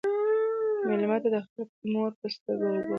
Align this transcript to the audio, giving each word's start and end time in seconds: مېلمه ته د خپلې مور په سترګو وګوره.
مېلمه 0.87 1.17
ته 1.23 1.29
د 1.33 1.35
خپلې 1.45 1.85
مور 1.93 2.11
په 2.19 2.27
سترګو 2.35 2.67
وګوره. 2.71 2.87